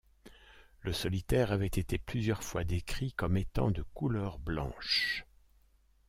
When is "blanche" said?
4.39-5.27